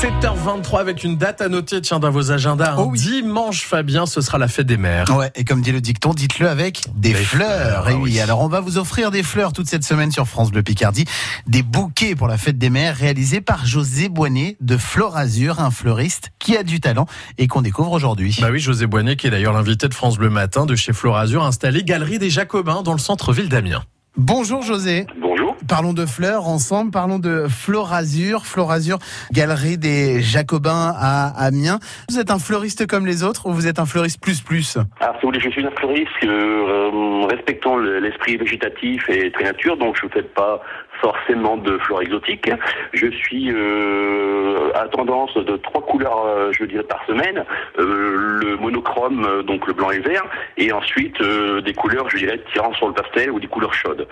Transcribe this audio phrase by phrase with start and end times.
[0.00, 2.76] 7h23 avec une date à noter, tiens, dans vos agendas.
[2.78, 2.98] Oh oui.
[3.00, 5.06] Dimanche, Fabien, ce sera la fête des mères.
[5.16, 7.82] Ouais, et comme dit le dicton, dites-le avec des, Des fleurs.
[7.84, 8.20] fleurs, Et ah oui, oui.
[8.20, 11.04] alors on va vous offrir des fleurs toute cette semaine sur France Bleu Picardie.
[11.48, 16.30] Des bouquets pour la fête des mères réalisés par José Boignet de Florazur, un fleuriste
[16.38, 17.06] qui a du talent
[17.36, 18.38] et qu'on découvre aujourd'hui.
[18.40, 21.42] Bah oui, José Boignet, qui est d'ailleurs l'invité de France Bleu Matin de chez Florazur,
[21.44, 23.82] installé Galerie des Jacobins dans le centre-ville d'Amiens.
[24.16, 25.06] Bonjour José.
[25.20, 25.37] Bonjour.
[25.68, 28.98] Parlons de fleurs ensemble, parlons de Florazur, Florazur,
[29.32, 31.78] Galerie des Jacobins à Amiens.
[32.08, 34.78] Vous êtes un fleuriste comme les autres ou vous êtes un fleuriste plus plus?
[35.00, 39.44] Alors, si vous voulez, je suis un fleuriste euh, respectant le- l'esprit végétatif et très
[39.44, 40.60] nature, donc je ne fais pas
[41.00, 42.50] forcément de fleurs exotiques.
[42.92, 47.44] Je suis euh, à tendance de trois couleurs, euh, je dirais, par semaine.
[47.78, 50.24] Euh, le monochrome, euh, donc le blanc et le vert,
[50.56, 54.06] et ensuite des couleurs, je dirais, tirant sur le pastel ou des couleurs chaudes.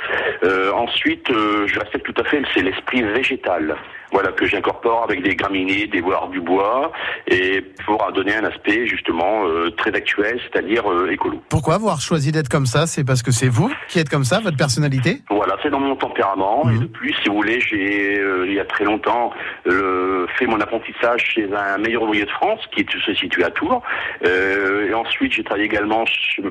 [0.74, 3.76] Ensuite, je respecte tout à fait, c'est l'esprit végétal.
[4.12, 6.92] Voilà, que j'incorpore avec des graminées, des voire du bois,
[7.26, 9.42] et pour donner un aspect justement
[9.76, 11.42] très actuel, c'est-à-dire écolo.
[11.48, 12.86] Pourquoi avoir choisi d'être comme ça?
[12.86, 15.22] C'est parce que c'est vous qui êtes comme ça, votre personnalité?
[15.56, 16.64] Voilà, c'est dans mon tempérament.
[16.64, 16.74] Mhm.
[16.74, 19.32] Et de plus, si vous voulez, j'ai euh, il y a très longtemps
[19.66, 23.82] euh, fait mon apprentissage chez un meilleur ouvrier de France qui se situe à Tours.
[24.24, 26.04] Euh, et ensuite, j'ai travaillé également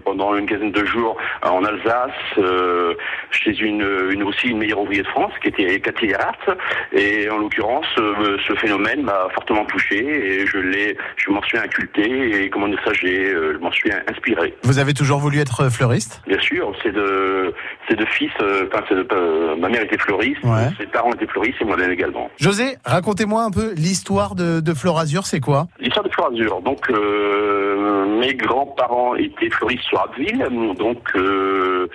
[0.03, 2.93] pendant une quinzaine de jours en Alsace euh,
[3.31, 6.57] chez une, une aussi une meilleure ouvrier de France qui était Cathy Herat.
[6.93, 12.43] Et en l'occurrence, ce phénomène m'a fortement touché et je l'ai, je m'en suis inculté
[12.43, 14.53] et comment dire ça, j'ai, je m'en suis inspiré.
[14.63, 16.21] Vous avez toujours voulu être fleuriste?
[16.27, 17.53] Bien sûr, c'est de,
[17.87, 18.31] c'est de fils.
[18.39, 20.69] Enfin, euh, ma mère était fleuriste, Ouais.
[20.79, 22.29] ses parents étaient fleuristes et moi-même également.
[22.39, 25.67] José, racontez-moi un peu l'histoire de, de Florazur, c'est quoi?
[25.79, 26.61] L'histoire de Florazur.
[26.61, 30.45] Donc, euh, mes grands-parents étaient fleuristes sur Abbeville.
[30.77, 31.87] Donc, euh,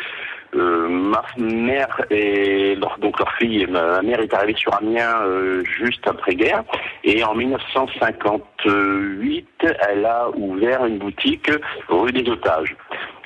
[0.56, 5.62] euh, ma mère et leur, donc leur fille, ma mère est arrivée sur Amiens euh,
[5.64, 6.64] juste après-guerre.
[7.04, 9.46] Et en 1958,
[9.88, 11.50] elle a ouvert une boutique
[11.88, 12.74] rue des Otages,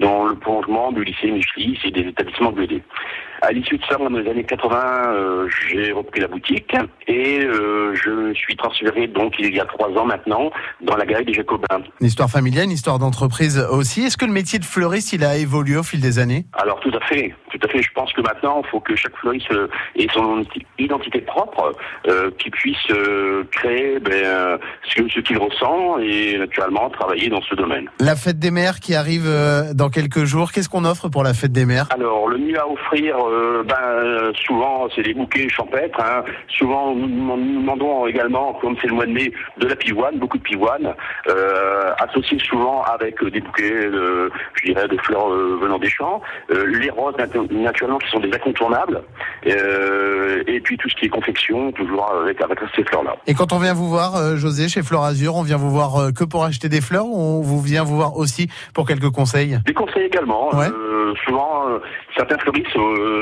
[0.00, 2.82] dans le prolongement du lycée Michelis et des établissements BD.
[3.46, 6.74] À l'issue de ça, moi, dans les années 80, euh, j'ai repris la boutique
[7.06, 10.50] et euh, je suis transféré donc il y a trois ans maintenant
[10.80, 11.82] dans la galerie des Jacobins.
[12.00, 14.04] Une histoire familiale, une histoire d'entreprise aussi.
[14.04, 16.46] Est-ce que le métier de fleuriste, il a évolué au fil des années?
[16.54, 17.82] Alors tout à fait, tout à fait.
[17.82, 20.42] Je pense que maintenant, il faut que chaque fleuriste euh, ait son
[20.78, 21.72] identité propre,
[22.08, 22.78] euh, qui puisse
[23.52, 27.90] créer ben, ce, ce qu'il ressent et naturellement travailler dans ce domaine.
[28.00, 29.28] La fête des mères qui arrive
[29.74, 31.88] dans quelques jours, qu'est-ce qu'on offre pour la fête des mères?
[31.92, 36.00] Alors, le mieux à offrir, euh, ben, souvent, c'est des bouquets champêtres.
[36.00, 36.22] hein.
[36.48, 37.08] Souvent, nous
[37.60, 40.94] demandons également, comme c'est le mois de mai, de la pivoine, beaucoup de pivoine,
[41.28, 45.90] euh, associés souvent avec euh, des bouquets, de, je dirais, de fleurs euh, venant des
[45.90, 46.20] champs.
[46.48, 49.02] Les roses, natu- naturellement, qui sont des incontournables.
[49.44, 53.16] Et puis, tout ce qui est confection, toujours avec, avec ces fleurs-là.
[53.26, 56.44] Et quand on vient vous voir, José, chez Florazur, on vient vous voir que pour
[56.44, 59.58] acheter des fleurs ou on vous vient vous voir aussi pour quelques conseils?
[59.66, 60.54] Des conseils également.
[60.54, 60.68] Ouais.
[61.24, 61.64] Souvent,
[62.16, 62.74] certains fleuristes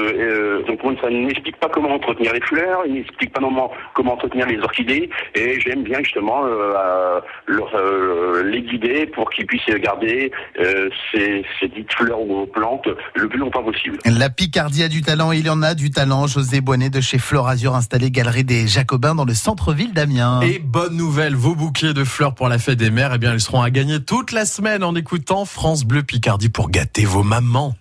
[0.02, 4.14] euh, euh, donc, ça n'explique pas comment entretenir les fleurs, ils n'expliquent pas comment, comment
[4.14, 9.46] entretenir les orchidées, et j'aime bien justement euh, euh, leur, euh, les guider pour qu'ils
[9.46, 13.98] puissent garder euh, ces, ces dites fleurs ou plantes le plus longtemps possible.
[14.04, 16.26] La Picardie a du talent, il y en a du talent.
[16.26, 20.40] José Boinet de chez Florazur, installé Galerie des Jacobins dans le centre-ville d'Amiens.
[20.42, 23.40] Et bonne nouvelle, vos bouquets de fleurs pour la fête des mères, eh bien, ils
[23.40, 27.74] seront à gagner toute la semaine en écoutant France Bleu Picardie pour gâter vos mamans.